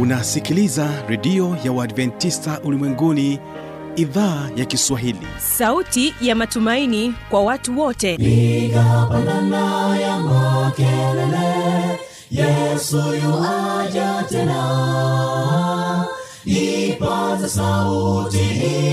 [0.00, 3.38] unasikiliza redio ya uadventista ulimwenguni
[3.96, 5.26] idhaa ya kiswahili.
[5.38, 8.16] Sauti ya matumaini kwa watu wote.
[8.16, 12.00] Piga pandana ya makelele
[12.30, 16.06] yesu yuaja tena.
[16.44, 18.38] Ipaza sauti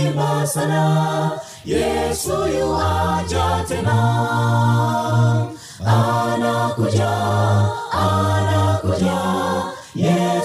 [0.07, 1.31] imba sana
[1.65, 3.97] yesu yuaja tena.
[5.85, 7.09] Anakuja
[7.91, 9.17] anakuja
[9.95, 10.26] yesu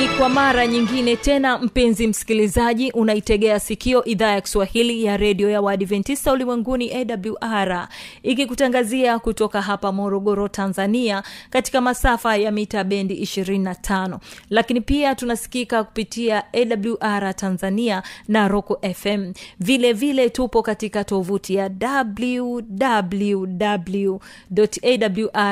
[0.00, 5.60] ni kwa mara nyingine tena mpenzi msikilizaji unaitegea sikio idhaa ya kiswahili ya redio ya
[5.60, 7.88] waadventista ulimwenguni awr
[8.22, 14.18] ikikutangazia kutoka hapa morogoro tanzania katika masafa ya mita bendi 25
[14.50, 21.70] lakini pia tunasikika kupitia awr tanzania na roko fm vile vile tupo katika tovuti ya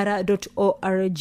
[0.05, 1.19] www.awr.org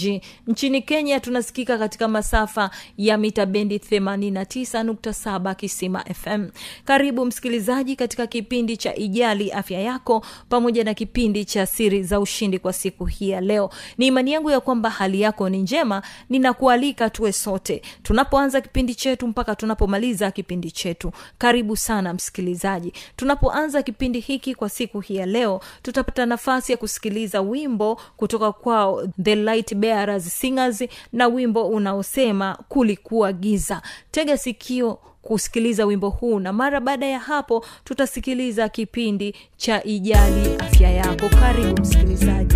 [0.47, 6.49] nchini kenya tunasikika katika masafa ya mita bendi 89.7 kisima fm
[6.85, 12.59] karibu msikilizaji katika kipindi cha ijali afya yako pamoja na kipindi cha siri za ushindi
[12.59, 13.69] kwa siku hii ya leo.
[13.97, 17.81] Ni imani yangu ya kwamba hali yako ni njema ninakualika tuwe sote.
[18.03, 21.11] Tunapoanza kipindi chetu mpaka tunapomaliza kipindi chetu.
[21.37, 22.93] Karibu sana msikilizaji.
[23.15, 29.07] Tunapoanza kipindi hiki kwa siku hii ya leo tutapata nafasi ya kusikiliza wimbo kutoka kwao
[29.23, 32.57] the light bearers singers na wimbo unaosema
[33.03, 39.83] kulikuwa giza tega sikio kusikiliza wimbo huu na mara baada ya hapo tutasikiliza kipindi cha
[39.83, 41.29] ijali afya yako.
[41.29, 42.55] Karibu msikilizaji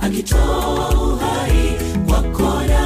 [0.00, 1.72] akitoa uhai
[2.06, 2.85] kwako na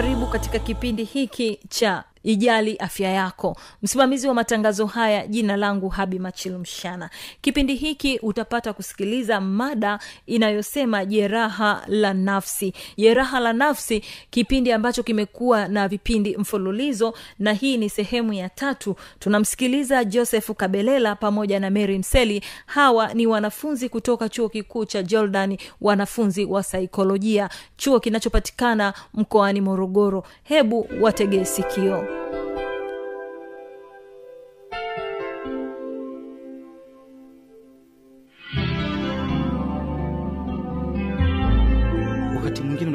[0.00, 3.56] karibu katika kipindi hiki cha ijali afya yako.
[3.82, 11.82] Msimamizi wa matangazo haya jina langu habi machilumshana kipindi hiki utapata kusikiliza mada inayosema jeraha
[11.86, 12.72] la nafsi.
[12.96, 18.96] Jeraha la nafsi kipindi ambacho kimekuwa na vipindi mfululizo na hii ni sehemu ya tatu.
[19.18, 22.42] Tunamsikiliza joseph kabelela pamoja na mary mseli.
[22.66, 30.24] Hawa ni wanafunzi kutoka chuo kikuu cha jordan wanafunzi wa saikolojia chuo kinachopatikana mkoani morogoro.
[30.44, 32.09] Hebu wategee sikio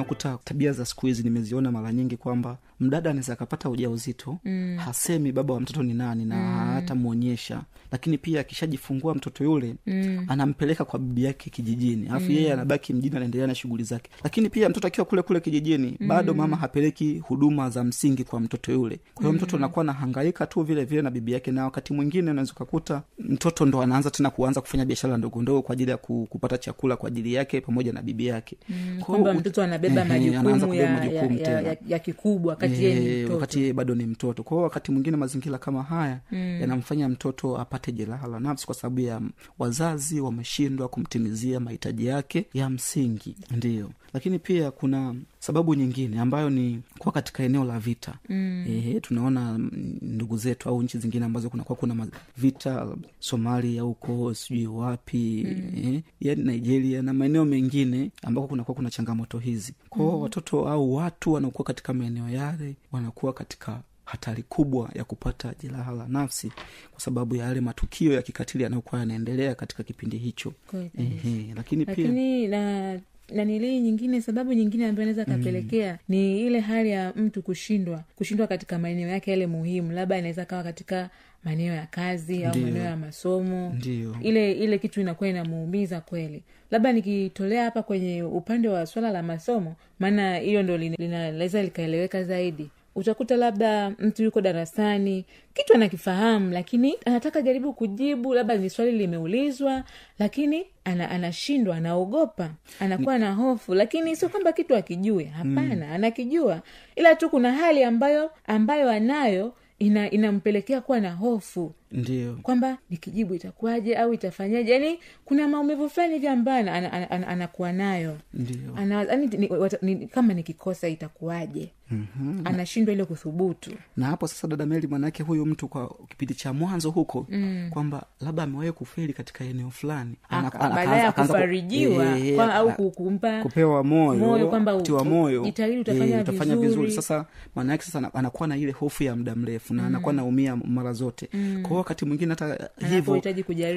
[0.05, 4.77] unakuta tabia za siku hizi nimeziona mara nyingi kwamba mdada anaweza akapata ujauzito mm.
[4.77, 6.73] hasemi baba wa mtoto ni nani na mm.
[6.73, 7.61] hatamwonyesha
[7.91, 10.25] lakini pia akishajifungua mtoto yule mm.
[10.27, 12.31] anampeleka kwa bibi yake kijijini alafu mm.
[12.37, 16.07] yeye anabaki mjini anaendelea na shughuli zake lakini pia mtoto akiwa kule kule kijijini mm.
[16.07, 20.61] bado mama hapeleki huduma za msingi kwa mtoto yule kwa hiyo mtoto anakuwa nahangaika tu
[20.63, 24.61] vile vile na bibi yake na wakati mwingine unaweza ukakuta mtoto ndo anaanza tena kuanza
[24.61, 28.25] kufanya biashara ndogo ndogo kwa ajili ya kupata chakula kwa ajili yake pamoja na bibi
[28.25, 33.33] yake Mm, kwamba mtoto anabeba majukumu ya, ya, ya, ya, ya kikubwa wakati mtoto.
[33.33, 34.43] wakati bado ni mtoto.
[34.43, 36.57] Kwa hiyo wakati mwingine mazingira kama haya mm.
[36.61, 39.21] yanamfanya mtoto apate jeraha la nafsi kwa sababu ya
[39.59, 43.35] wazazi wameshindwa kumtimizia mahitaji yake ya msingi.
[43.51, 48.65] Ndiyo lakini pia kuna sababu nyingine ambayo ni kuwa katika eneo la vita mm.
[48.67, 49.71] Ehe, tunaona mm,
[50.01, 52.07] ndugu zetu au nchi zingine ambazo kunakuwa kuna
[52.37, 52.87] vita
[53.19, 56.01] somalia huko sijui wapi mm.
[56.21, 60.21] e, nigeria na maeneo mengine ambako kunakuwa kuna changamoto hizi kwao mm.
[60.21, 66.07] watoto au watu wanaokuwa katika maeneo yale wanakuwa katika hatari kubwa ya kupata jeraha la
[66.07, 66.51] nafsi
[66.91, 70.53] kwa sababu ya yale matukio ya kikatili yanayokuwa yanaendelea katika kipindi hicho
[70.97, 72.07] Ehe, lakini pia
[72.47, 72.99] na
[73.33, 78.79] nanilii nyingine sababu nyingine ambayo inaweza kapelekea ni ile hali ya mtu kushindwa kushindwa katika
[78.79, 81.09] maeneo yake yale muhimu labda inaweza kawa katika
[81.43, 83.73] maeneo ya kazi au maeneo ya masomo.
[83.77, 84.15] Ndiyo.
[84.21, 86.43] ile ile kitu inakuwa inamuumiza kweli.
[86.71, 92.23] Labda nikitolea hapa kwenye upande wa swala la masomo maana hiyo ndo lina- linaweza likaeleweka
[92.23, 98.91] zaidi utakuta labda mtu yuko darasani kitu anakifahamu lakini anataka jaribu kujibu labda ni swali
[98.91, 99.83] limeulizwa
[100.19, 102.49] lakini ana, anashindwa anaogopa
[102.79, 106.61] anakuwa na hofu lakini sio kwamba kitu akijue hapana anakijua
[106.95, 112.33] ila tu kuna hali ambayo ambayo anayo ina inampelekea kuwa na hofu ndio.
[112.43, 114.71] Kwamba nikijibu itakuwaje au itafanyaje?
[114.73, 118.17] Yani kuna maumivu fulani hivi ambayo ana- ana- ana- ana- anakuwa nayo.
[118.33, 118.75] Ndio.
[118.75, 121.69] Ana, yani, ni, wata- ni, kama nikikosa itakuwaje?
[121.91, 122.41] Mm-hmm.
[122.47, 123.71] anashindwa ile kuthubutu.
[123.97, 127.67] Na hapo sasa dada meli mwanaake huyu mtu kwa kipindi cha mwanzo huko mm.
[127.69, 130.15] kwamba labda amewahi kufeli katika eneo fulani.
[130.31, 135.03] Baadaye ya akaanza- akaanza kufarijiwa eh, au a- kumpa kupewa moyo, moyo kwamba u- kutiwa
[135.05, 135.43] moyo.
[135.43, 136.67] jitahidi utafanya utafanya vizuri.
[136.67, 136.91] vizuri.
[136.91, 137.25] Sasa
[137.55, 141.29] maana sasa anakuwa na ile hofu ya muda mrefu na anakuwa naumia mara zote.
[141.33, 141.59] Mm.
[141.61, 143.21] kwa hiyo wakati mwingine hata hivyo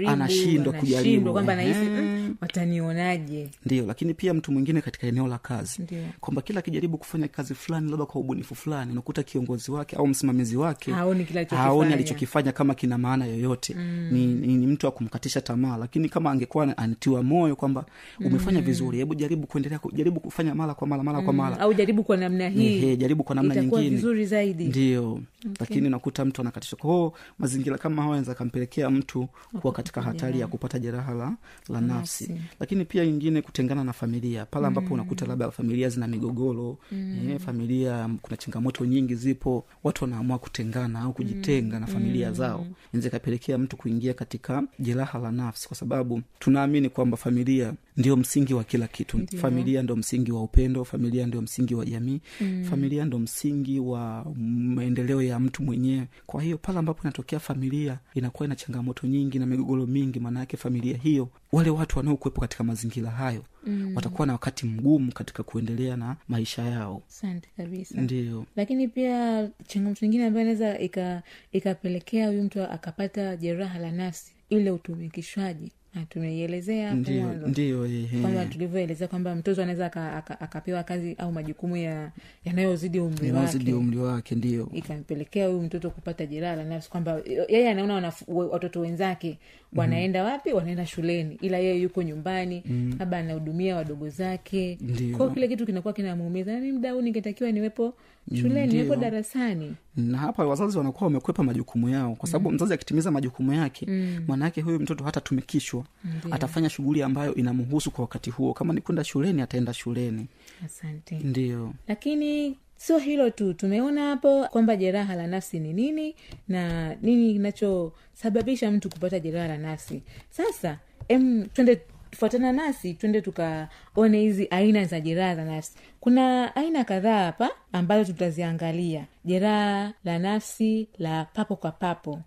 [0.07, 1.33] anashindwa kujaribu.
[1.33, 3.50] kwamba nahisi "Mm, watanionaje?
[3.67, 5.83] Ndio lakini pia mtu mwingine katika eneo la kazi.
[6.21, 10.57] Kwamba kila akijaribu kufanya kazi fulani labda kwa ubunifu fulani unakuta kiongozi wake au msimamizi
[10.57, 12.53] wake Haoni alichokifanya.
[12.53, 13.75] kama kina maana yoyote.
[13.75, 14.09] Mm.
[14.12, 17.85] ni, ni, ni mtu wa kumkatisha tamaa lakini kama angekuwa anatiwa moyo kwamba
[18.25, 21.61] umefanya vizuri hebu jaribu kuendelea jaribu kufanya mara kwa mara mara kwa mara.
[21.61, 22.97] Au jaribu kwa namna hii.
[22.97, 23.88] jaribu kwa namna nyingine.
[23.91, 24.65] vizuri zaidi.
[24.65, 25.52] Ndio okay.
[25.61, 26.76] lakini unakuta mtu anakatisha.
[26.76, 29.28] Kwao mazingira kama hayo anaweza akampelekea mtu
[29.61, 31.37] kuwa katika hatari ya kupata jeraha la,
[31.68, 32.40] la nafsi.
[32.61, 34.47] lakini pia ingine kutengana na familia.
[34.47, 37.30] Pale ambapo unakuta labda familia zina migogoro mm.
[37.30, 42.66] eh, familia kuna changamoto nyingi zipo watu wanaamua kutengana au kujitenga na familia zao.
[42.92, 48.54] Inaweza ikapelekea mtu kuingia katika jeraha la nafsi kwa sababu tunaamini kwamba familia ndio msingi
[48.54, 49.18] wa kila kitu.
[49.18, 49.42] Ndiyo.
[49.42, 52.64] familia ndio msingi wa upendo familia ndio msingi wa jamii mm.
[52.71, 54.26] familia ndo msingi wa
[54.75, 56.06] maendeleo ya mtu mwenyewe.
[56.26, 60.56] Kwa hiyo pale ambapo inatokea familia inakuwa ina changamoto nyingi na migogoro mingi maana yake
[60.56, 63.92] familia hiyo wale watu wanaokuwepo katika mazingira hayo mm.
[63.97, 67.02] watakuwa na wakati mgumu katika kuendelea na maisha yao.
[67.08, 68.00] Asante kabisa.
[68.00, 68.47] Ndio.
[68.56, 74.70] Lakini pia changamoto nyingine ambayo inaweza ika- ikapelekea huyu mtu akapata jeraha la nafsi ile
[74.70, 75.73] utumikishwaji
[76.05, 77.87] tumeielezea hapo ndio
[78.23, 82.11] kwamba tulivyoelezea kwamba mtoto anaweza aka- aka- akapewa kazi au majukumu ya
[82.45, 83.47] yanayozidi umri wake.
[83.73, 84.69] umri wake ndio.
[84.75, 89.38] Ikampelekea huyu mtoto kupata jeraha la nafsi kwamba yeye anaona watoto wenzake
[89.76, 90.52] wanaenda wapi?
[90.52, 91.38] Wanaenda shuleni.
[91.43, 92.62] Ila yeye yuko nyumbani
[92.99, 94.78] labda anahudumia wadogo zake.
[95.17, 96.61] Kwao kile kitu kinakuwa kinamuumiza.
[96.61, 97.95] Ni mda huu ningetakiwa niwepo
[98.40, 102.14] shuleni niwepo darasani na hapa wazazi wanakuwa wamekwepa majukumu yao.
[102.14, 102.55] Kwa sababu mm.
[102.55, 104.25] mzazi akitimiza majukumu yake mm.
[104.28, 105.85] maanaake huyu mtoto hatatumikishwa
[106.31, 108.52] atafanya shughuli ambayo inamhusu kwa wakati huo.
[108.55, 110.26] Kama ni kwenda shuleni ataenda shuleni.
[110.64, 111.19] Asante.
[111.19, 111.75] Ndio.
[111.88, 116.14] Lakini sio hilo tu tumeona hapo kwamba jeraha la nafsi ni nini
[116.49, 120.02] na nini kinachosababisha mtu kupata jeraha la nafsi.
[120.31, 120.78] Sasa
[121.09, 121.81] em twende
[122.17, 125.73] fuatana nasi twende tukaone hizi aina za jeraha za nafsi.
[126.00, 129.05] Kuna aina kadhaa hapa ambazo tutaziangalia.
[129.25, 132.21] Jeraha la nafsi la papo kwa papo.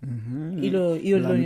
[0.60, 1.44] Hilo mm-hmm.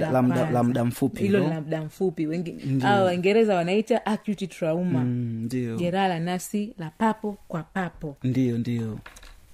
[0.52, 2.26] la muda- mfupi hilo la muda mfupi.
[2.26, 2.56] Wengi-
[3.04, 4.98] waingereza wanaita acute trauma.
[5.04, 8.16] Mm, jeraha la nafsi la papo kwa papo.
[8.24, 8.98] Ndio ndio.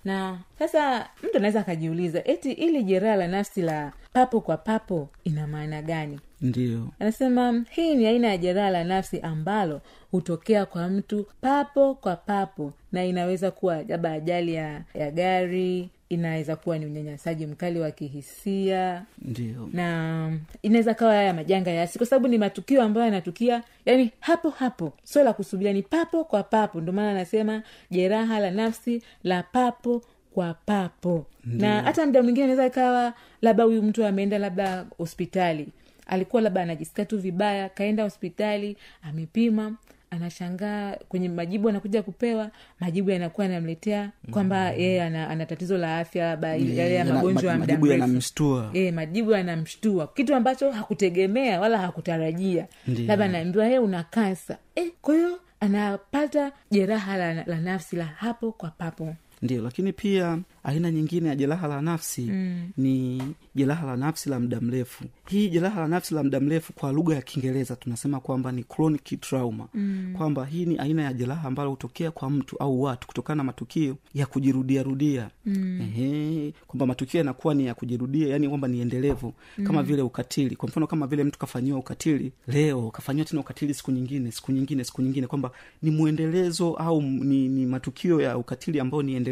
[0.04, 5.46] Na sasa mtu anaweza akajiuliza eti ili jeraha la nafsi la papo kwa papo ina
[5.46, 6.20] maana gani?
[6.40, 6.88] Ndio.
[6.98, 12.72] Anasema hii ni aina ya jeraha la nafsi ambalo hutokea kwa mtu papo kwa papo
[12.92, 19.04] na inaweza kuwa labda ajali ya, ya gari inaweza kuwa ni unyanyasaji mkali wa kihisia
[19.22, 19.68] ndio.
[19.72, 24.50] na inaweza kawa haya majanga ya asili kwa sababu ni matukio ambayo yanatukia yani hapo
[24.50, 26.80] hapo sio la kusubiria ni papo kwa papo.
[26.80, 30.02] Ndio maana anasema jeraha la nafsi la papo
[30.34, 31.26] kwa papo.
[31.44, 35.68] Na hata mda mwingine anaweza ikawa labda huyu mtu ameenda labda hospitali.
[36.06, 39.76] Alikuwa labda anajisikia tu vibaya kaenda hospitali amepima
[40.10, 46.26] anashangaa kwenye majibu anakuja kupewa majibu yanakuwa yanamletea kwamba yeye ana, ana tatizo la afya
[46.26, 48.00] labda yale ya magonjwa ya muda majibu mrefu.
[48.00, 50.06] Yanamshtua e, majibu yanamshtua.
[50.06, 52.66] Kitu ambacho hakutegemea wala hakutarajia.
[53.06, 54.58] Labda anaambiwa he una kansa.
[54.76, 60.38] E, kwa hiyo anapata jeraha la, la nafsi la hapo kwa papo ndio lakini pia
[60.64, 62.70] aina nyingine ya jeraha la nafsi mm.
[62.76, 63.22] ni
[63.54, 67.14] jeraha la nafsi la muda mrefu hii jeraha la nafsi la muda mrefu kwa lugha
[67.14, 70.14] ya kiingereza tunasema kwamba ni chronic trauma mm.
[70.18, 73.96] kwamba hii ni aina ya jeraha ambalo hutokea kwa mtu au watu kutokana na matukio
[74.14, 75.80] ya kujirudiarudia mm.
[75.82, 79.66] Ehe, kwamba matukio yanakuwa ni ya kujirudia yani kwamba ni endelevu mm.
[79.66, 83.90] kama vile ukatili kwa mfano kama vile mtu kafanyiwa ukatili leo kafanyiwa tena ukatili siku
[83.90, 85.50] nyingine siku nyingine siku nyingine kwamba
[85.82, 89.31] ni mwendelezo au ni, ni matukio ya ukatili ambayo ni endelevu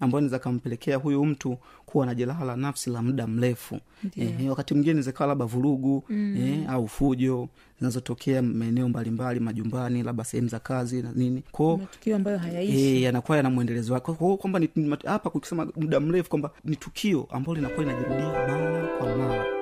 [0.00, 3.80] ambayo inaweza kampelekea huyu mtu kuwa na jeraha la nafsi la muda mrefu.
[4.16, 6.36] Eh, wakati mwingine inawezekawa labda vurugu mm.
[6.36, 11.42] eh, au fujo zinazotokea maeneo mbalimbali majumbani labda sehemu za kazi na nini.
[11.52, 11.80] Kwao
[12.14, 12.78] ambayo hayaishi.
[12.78, 14.12] E, yanakuwa yana mwendelezo wake.
[14.12, 14.60] Kwa hiyo kwamba
[15.04, 19.55] hapa kukisema muda mrefu kwamba ni tukio ambalo linakuwa linajirudia mara kwa mara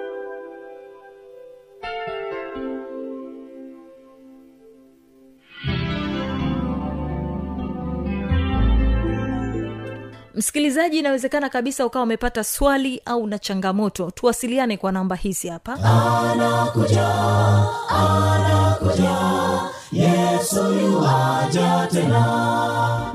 [10.45, 14.11] msikilizaji inawezekana kabisa ukawa umepata swali au na changamoto.
[14.11, 15.77] Tuwasiliane kwa namba hizi hapa.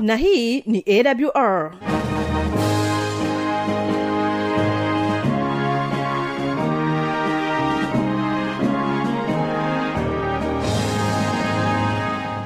[0.00, 1.72] Na hii ni awr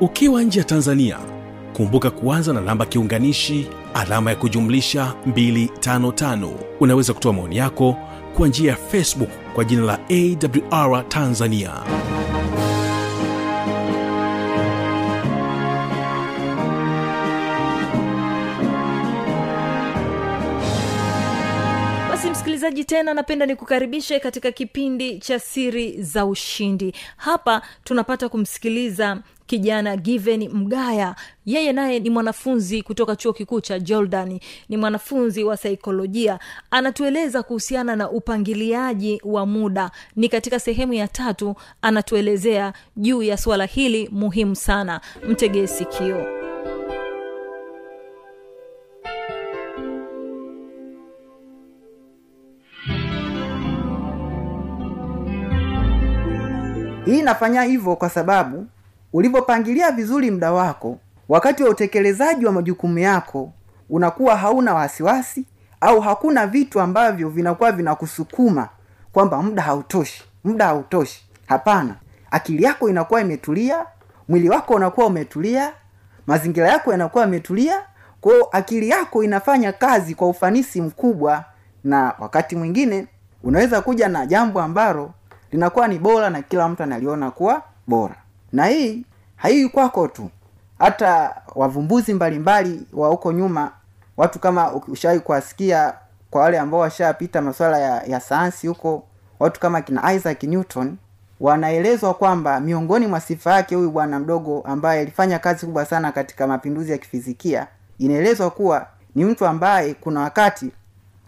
[0.00, 1.18] ukiwa nje ya tanzania
[1.76, 6.48] kumbuka kuanza na namba kiunganishi alama ya kujumlisha 255
[6.80, 7.96] unaweza kutoa maoni yako
[8.36, 11.72] kwa njia ya facebook kwa jina la awr tanzania.
[22.46, 26.94] Msikilizaji tena napenda nikukaribishe katika kipindi cha siri za ushindi.
[27.16, 31.14] Hapa tunapata kumsikiliza kijana given mgaya.
[31.46, 36.38] Yeye naye ni mwanafunzi kutoka chuo kikuu cha jordan ni mwanafunzi wa saikolojia.
[36.70, 39.90] Anatueleza kuhusiana na upangiliaji wa muda.
[40.16, 45.00] Ni katika sehemu ya tatu anatuelezea juu ya suala hili muhimu sana.
[45.28, 46.36] Mtegee sikio.
[57.06, 58.66] Hii inafanya hivyo kwa sababu
[59.16, 63.52] ulivyopangilia vizuri muda wako wakati wa utekelezaji wa majukumu yako
[63.90, 65.44] unakuwa hauna wasiwasi
[65.80, 68.68] au hakuna vitu ambavyo vinakuwa vinakusukuma
[69.12, 71.26] kwamba muda hautoshi muda hautoshi.
[71.46, 71.94] Hapana.
[72.30, 73.86] Akili yako inakuwa imetulia
[74.28, 75.72] mwili wako unakuwa umetulia
[76.26, 77.82] mazingira yako yanakuwa yametulia
[78.20, 81.44] kwao akili yako inafanya kazi kwa ufanisi mkubwa
[81.84, 83.06] na wakati mwingine
[83.42, 85.10] unaweza kuja na jambo ambalo
[85.52, 88.14] linakuwa ni bora na kila mtu analiona kuwa bora
[88.56, 89.04] na hii
[89.36, 90.30] haiwi kwako tu.
[90.78, 93.70] Hata wavumbuzi mbalimbali wa huko nyuma
[94.16, 95.94] watu kama ushawahi kuwasikia
[96.30, 99.04] kwa wale ambao washapita masuala ya, ya sayansi huko
[99.40, 100.96] watu kama kina isaac newton
[101.40, 106.46] wanaelezwa kwamba miongoni mwa sifa yake huyu bwana mdogo ambaye alifanya kazi kubwa sana katika
[106.46, 107.66] mapinduzi ya kifizikia
[107.98, 110.70] inaelezwa kuwa ni mtu ambaye kuna wakati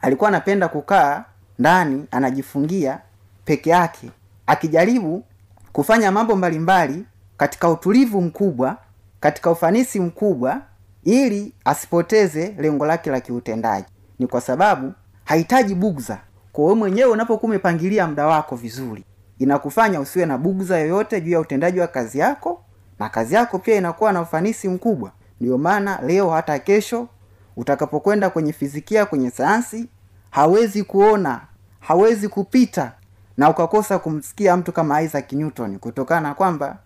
[0.01, 1.25] alikuwa anapenda kukaa
[1.59, 2.99] ndani anajifungia
[3.45, 4.11] peke yake
[4.47, 5.25] akijaribu
[5.73, 7.05] kufanya mambo mbalimbali
[7.39, 8.77] katika utulivu mkubwa
[9.21, 10.61] katika ufanisi mkubwa
[11.05, 13.87] ili asipoteze lengo lake la kiutendaji.
[14.19, 14.93] Ni kwa sababu
[15.25, 16.19] hahitaji bugza.
[16.53, 19.05] Kwa mwenyewe unapokuwa umepangilia muda wako vizuri
[19.39, 22.63] inakufanya usiwe na bugza yoyote juu ya utendaji wa kazi yako
[22.99, 25.13] na kazi yako pia inakuwa na ufanisi mkubwa.
[25.41, 27.09] Ndio maana leo hata kesho
[27.57, 29.89] utakapokwenda kwenye fizikia kwenye sayansi
[30.31, 31.41] hawezi kuona
[31.81, 32.93] hawezi kupita
[33.37, 36.77] na ukakosa kumsikia mtu kama isaac newton kutokana na kwamba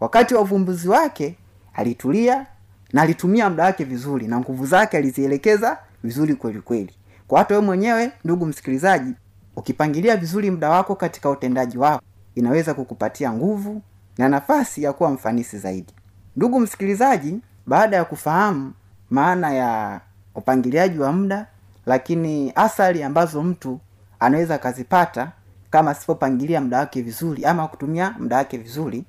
[0.00, 1.36] wakati wa uvumbuzi wake
[1.74, 2.46] alitulia
[2.92, 6.94] na alitumia muda wake vizuri na nguvu zake alizielekeza vizuri kweli kweli.
[7.28, 9.12] Kwa hata wewe mwenyewe ndugu msikilizaji
[9.56, 12.02] ukipangilia vizuri muda wako katika utendaji wako
[12.34, 13.82] inaweza kukupatia nguvu
[14.18, 15.92] na nafasi ya kuwa mfanisi zaidi.
[16.36, 18.72] Ndugu msikilizaji baada ya kufahamu
[19.10, 20.00] maana ya
[20.34, 21.46] upangiliaji wa muda
[21.86, 23.80] lakini athari ambazo mtu
[24.20, 25.32] anaweza akazipata
[25.70, 29.04] kama asipopangilia muda wake vizuri ama kutumia muda wake vizuri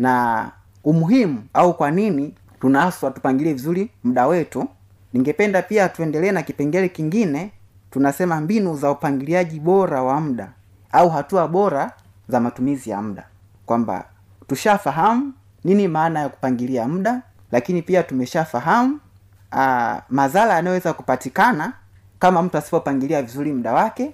[0.00, 0.50] na
[0.84, 4.68] umuhimu au kwa nini tunaaswa tupangilie vizuri muda wetu.
[5.12, 7.52] Ningependa pia tuendelee na kipengele kingine
[7.90, 10.52] tunasema mbinu za upangiliaji bora wa muda
[10.92, 11.92] au hatua bora
[12.28, 13.24] za matumizi ya muda.
[13.66, 14.04] Kwamba
[14.46, 15.32] tushafahamu
[15.64, 19.00] nini maana ya kupangilia muda lakini pia tumeshafahamu
[19.52, 21.72] uh, madhara yanayoweza kupatikana
[22.18, 24.12] kama mtu asipopangilia vizuri muda wake.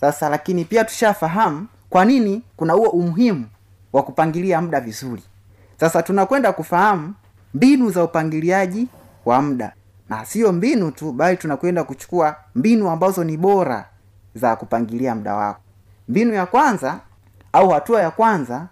[0.00, 3.46] Sasa lakini pia tushafahamu kwa nini kuna huo umuhimu
[3.92, 5.22] wa kupangilia muda vizuri.
[5.80, 7.14] Sasa tunakwenda kufahamu
[7.54, 8.88] mbinu za upangiliaji
[9.24, 9.72] wa muda.
[10.08, 13.88] Na sio mbinu tu bali tunakwenda kuchukua mbinu ambazo ni bora
[14.34, 15.60] za kupangilia muda wako.
[16.08, 17.00] Mbinu ya kwanza
[17.52, 18.66] au hatua ya kwanza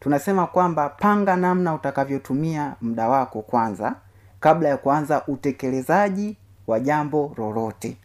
[0.00, 3.94] tunasema kwamba panga namna utakavyotumia muda wako kwanza
[4.40, 7.96] kabla ya kuanza utekelezaji wa jambo lolote.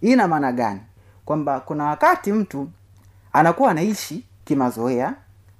[0.00, 0.80] Hii ina maana gani?
[1.24, 2.68] Kwamba kuna wakati mtu
[3.32, 5.14] anakuwa anaishi kimazoea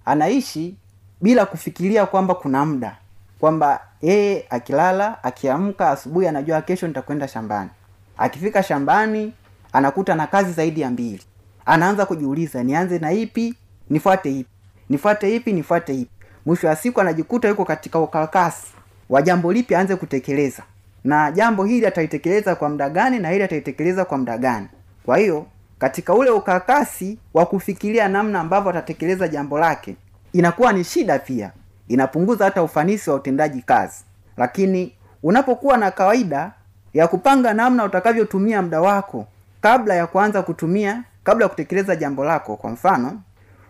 [0.05, 0.75] anaishi
[1.21, 2.97] bila kufikiria kwamba kuna muda
[3.41, 7.71] kwamba yeye akilala akiamka asubuhi anajua kesho nitakwenda shambani.
[8.19, 9.33] Akifika shambani
[9.73, 11.23] anakuta na kazi zaidi ya mbili.
[11.67, 13.55] Anaanza kujiuliza nianze na ipi
[13.91, 14.51] nifuate ipi?
[14.89, 16.11] Nifuate ipi nifuate ipi?
[16.47, 18.67] Mwisho wa siku anajikuta yuko katika ukarakasi
[19.09, 20.63] wa jambo lipi aanze kutekeleza.
[21.05, 24.69] Na jambo hili atalitekeleza kwa muda gani na hili atalitekeleza kwa muda gani?
[25.05, 25.47] Kwa hiyo
[25.83, 29.97] katika ule ukakasi wa kufikiria namna ambavyo atatekeleza jambo lake
[30.33, 31.53] inakuwa ni shida pia.
[31.89, 34.05] Inapunguza hata ufanisi wa utendaji kazi.
[34.37, 36.53] Lakini unapokuwa na kawaida
[36.95, 39.27] ya kupanga namna utakavyotumia muda wako
[39.61, 43.21] kabla ya kuanza kutumia kabla ya kutekeleza jambo lako kwa mfano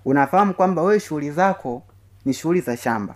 [0.04, 1.82] unafahamu kwamba wewe shughuli zako
[2.24, 3.14] ni shughuli za shamba.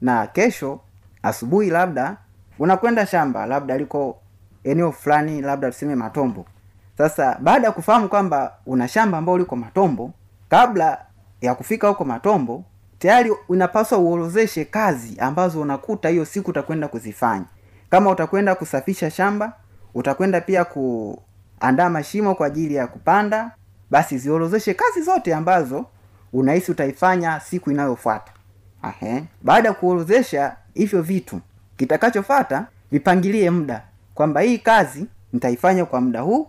[0.00, 0.80] Na kesho
[1.22, 2.16] asubuhi labda
[2.58, 4.18] unakwenda shamba labda liko
[4.64, 6.46] eneo fulani labda tuseme matombo
[6.98, 10.10] sasa baada ya kufahamu kwamba una shamba ambao liko matombo
[10.48, 10.98] kabla
[11.40, 12.64] ya kufika huko matombo
[12.98, 17.44] tayari unapaswa uorozeshe kazi ambazo unakuta hiyo siku utakwenda kuzifanya.
[17.90, 19.52] Kama utakwenda kusafisha shamba
[19.94, 23.50] utakwenda pia kuandaa mashimo kwa ajili ya kupanda
[23.90, 25.86] basi ziorozeshe kazi zote ambazo
[26.32, 28.32] unahisi utaifanya siku inayofuata.
[29.42, 31.40] Baada ya kuorozesha hivyo vitu
[31.76, 33.82] kitakachofata vipangilie muda
[34.14, 36.46] kwamba hii kazi nitaifanya kwa muda huu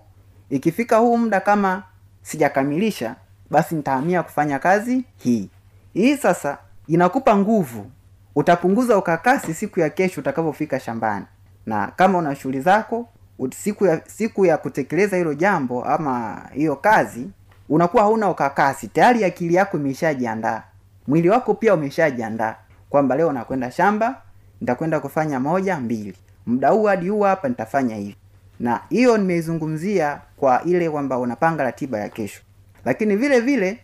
[0.50, 1.84] ikifika huu muda kama
[2.22, 3.16] sijakamilisha
[3.50, 5.50] basi nitahamia kufanya kazi hii.
[5.94, 6.58] Hii sasa
[6.88, 7.92] inakupa nguvu.
[8.36, 11.26] Utapunguza ukakasi siku ya kesho utakapofika shambani.
[11.66, 13.10] Na kama una shughuli zako
[13.56, 17.30] siku ya siku ya kutekeleza hilo jambo ama hiyo kazi
[17.70, 18.88] unakuwa hauna ukakasi.
[18.88, 20.64] Tayari akili yako imeshajiandaa.
[21.08, 22.56] Mwili wako pia umeshajiandaa.
[22.90, 24.22] Kwamba leo nakwenda shamba
[24.62, 26.16] nitakwenda kufanya moja mbili.
[26.46, 28.16] Muda huu hadi huu hapa nitafanya hivi
[28.60, 32.42] na hiyo nimeizungumzia kwa ile kwamba unapanga ratiba ya kesho.
[32.86, 33.80] Lakini vile vile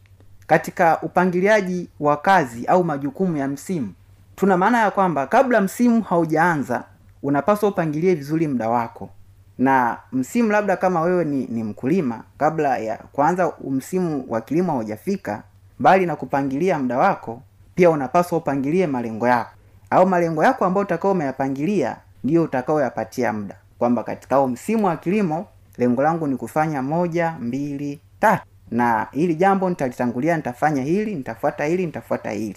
[0.48, 3.94] katika upangiliaji wa kazi au majukumu ya msimu
[4.36, 6.84] tuna maana ya kwamba kabla msimu haujaanza
[7.24, 9.10] unapaswa upangilie vizuri muda wako.
[9.58, 15.44] Na msimu labda kama wewe ni, ni mkulima kabla ya kwanza msimu wa kilimo haujafika
[15.80, 17.42] mbali na kupangilia muda wako
[17.76, 19.52] pia unapaswa upangilie malengo yako.
[19.90, 25.48] Au malengo yako ambayo utakao umeyapangilia ndiyo utakaoyapatia muda kwamba katika huo msimu wa kilimo
[25.78, 28.44] lengo langu ni kufanya moja mbili tatu.
[28.72, 32.56] Na hili jambo nitalitangulia nitafanya hili nitafuata hili nitafuata hili.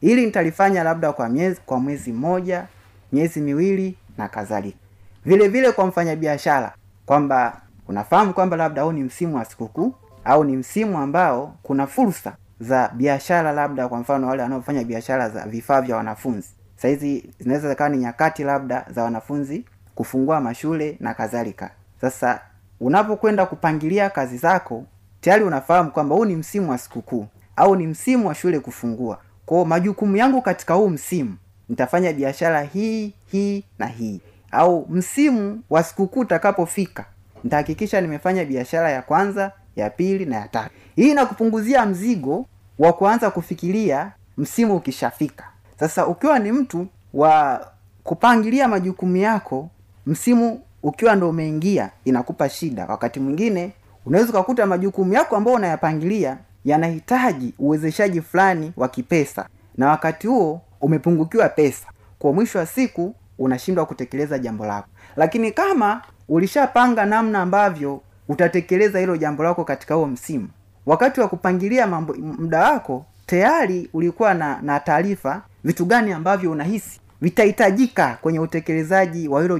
[0.00, 2.64] Hili nitalifanya labda kwa miezi kwa mwezi mmoja
[3.12, 4.78] miezi miwili na kadhalika.
[5.24, 6.74] Vile vile kwa mfanyabiashara
[7.06, 12.32] kwamba unafahamu kwamba labda huu ni msimu wa sikukuu au ni msimu ambao kuna fursa
[12.60, 16.48] za biashara labda kwa mfano wale wanaofanya biashara za vifaa vya wanafunzi.
[16.76, 19.64] Saizi zinaweza zikawa ni nyakati labda za wanafunzi
[20.04, 21.70] kufungua mashule na kadhalika.
[22.00, 22.40] Sasa
[22.80, 24.84] unapokwenda kupangilia kazi zako
[25.20, 29.18] tayari unafahamu kwamba huu ni msimu wa sikukuu au ni msimu wa shule kufungua.
[29.46, 31.36] Kwao majukumu yangu katika huu msimu
[31.68, 34.20] nitafanya biashara hii hii na hii.
[34.50, 37.04] Au msimu wa sikukuu utakapofika
[37.44, 40.70] nitahakikisha nimefanya biashara ya kwanza ya pili na ya tatu.
[40.96, 42.46] Hii inakupunguzia mzigo
[42.78, 45.44] wa kuanza kufikiria msimu ukishafika.
[45.80, 47.66] Sasa ukiwa ni mtu wa
[48.04, 49.70] kupangilia majukumu yako
[50.06, 52.86] msimu ukiwa ndo umeingia inakupa shida.
[52.86, 53.72] Wakati mwingine
[54.06, 59.46] unaweza ukakuta majukumu yako ambayo unayapangilia yanahitaji uwezeshaji fulani wa kipesa.
[59.76, 61.86] Na wakati huo umepungukiwa pesa.
[62.18, 64.88] Kwa mwisho wa siku unashindwa kutekeleza jambo lako.
[65.16, 70.48] Lakini kama ulishapanga namna ambavyo utatekeleza hilo jambo lako katika huo msimu
[70.86, 77.00] wakati wa kupangilia mambo muda wako tayari ulikuwa na na taarifa vitu gani ambavyo unahisi
[77.20, 79.58] vitahitajika kwenye utekelezaji wa hilo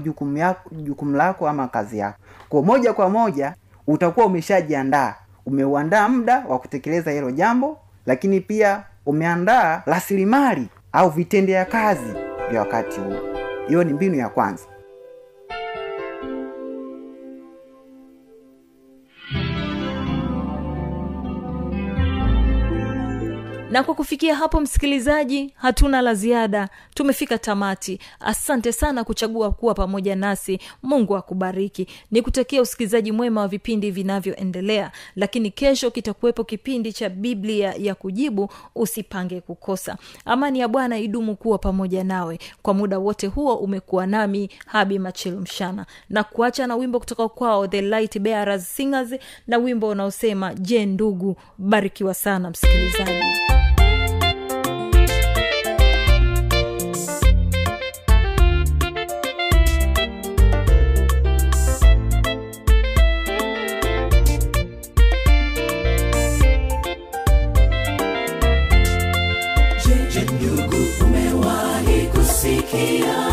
[0.73, 2.19] jukumu lako ama kazi yako.
[2.49, 3.55] Kwa moja kwa moja
[3.87, 5.15] utakuwa umeshajiandaa.
[5.47, 12.13] Umeuandaa muda wa kutekeleza hilo jambo lakini pia umeandaa rasilimali au vitendea kazi
[12.51, 13.17] vya wakati huo.
[13.69, 14.63] Hiyo ni mbinu ya kwanza
[23.71, 26.69] na kwa kufikia hapo msikilizaji hatuna la ziada.
[26.95, 28.01] Tumefika tamati.
[28.21, 30.59] Asante sana kuchagua kuwa pamoja nasi.
[30.83, 31.87] Mungu akubariki.
[32.11, 34.91] Ni kutakia usikilizaji mwema wa vipindi vinavyoendelea.
[35.17, 39.97] Lakini kesho kitakuwepo kipindi cha biblia ya kujibu usipange kukosa.
[40.25, 42.39] Amani ya bwana idumu kuwa pamoja nawe.
[42.63, 45.87] Kwa muda wote huo umekuwa nami habi machelu mshana.
[46.09, 49.15] Na kuacha na wimbo kutoka kwao the light bearers singers
[49.47, 53.11] na wimbo unaosema je ndugu barikiwa sana msikilizaji
[72.73, 73.30] He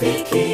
[0.00, 0.45] rafiki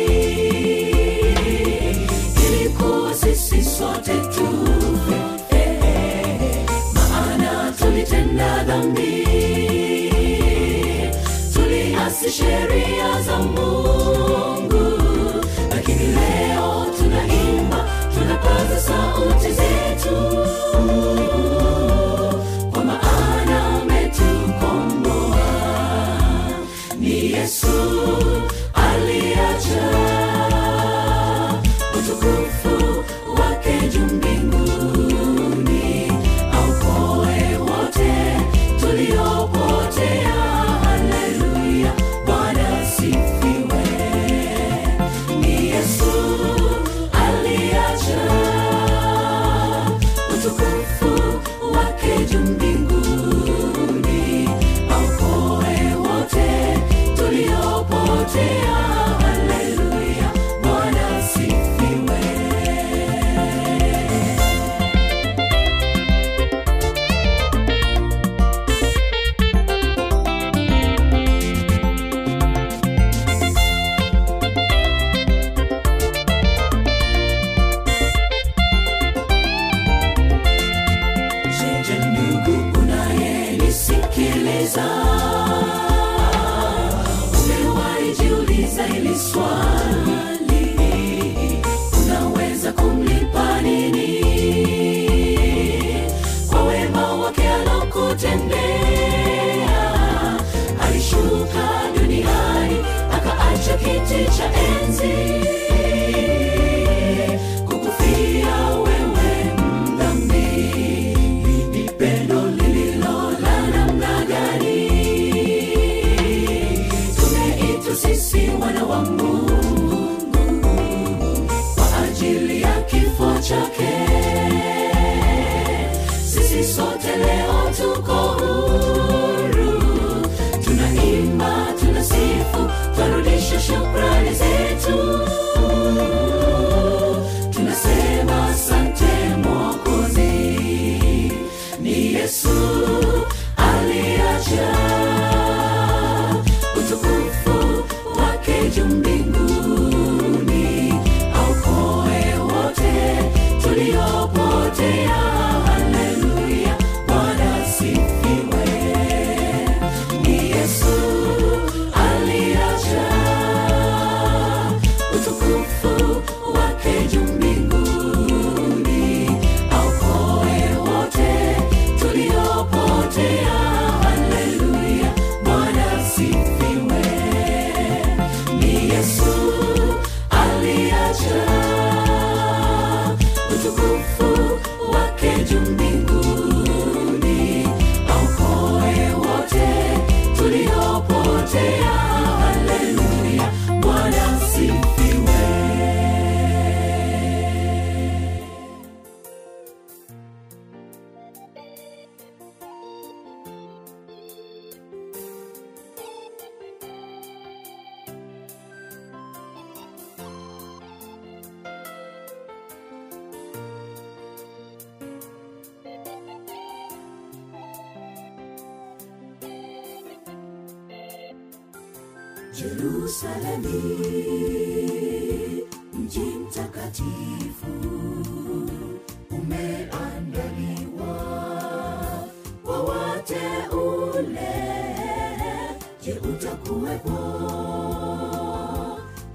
[236.53, 237.19] Je,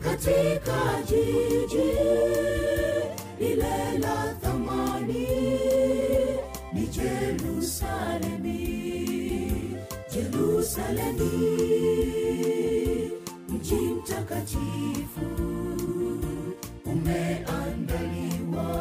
[0.03, 1.91] katika jiji
[3.39, 5.27] lile la thamani?
[6.73, 8.57] Ni Jerusalemi,
[10.13, 11.31] Jerusalemi,
[13.49, 15.25] mji mtakatifu
[16.85, 18.71] umeandaliwa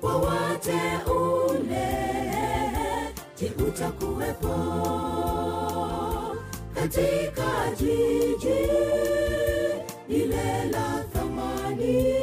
[0.00, 1.88] kwa wateule.
[3.40, 4.54] Je, utakuwepo
[6.88, 8.48] katika jiji
[10.08, 12.17] lile la thamani?